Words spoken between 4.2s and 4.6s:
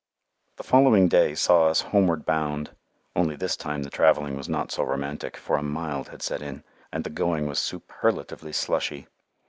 was